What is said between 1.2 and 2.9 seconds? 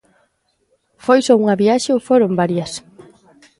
só unha viaxe ou foron varias?